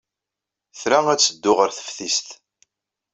[0.81, 2.27] Tra ad teddu ɣer teftist.